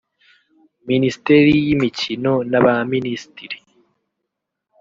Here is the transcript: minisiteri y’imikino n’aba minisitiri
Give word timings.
minisiteri 0.89 1.53
y’imikino 1.67 2.33
n’aba 2.49 2.73
minisitiri 2.93 3.57